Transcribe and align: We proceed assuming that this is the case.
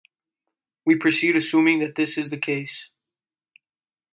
We 0.83 0.95
proceed 0.97 1.35
assuming 1.35 1.77
that 1.81 1.93
this 1.93 2.17
is 2.17 2.31
the 2.31 2.39
case. 2.39 2.89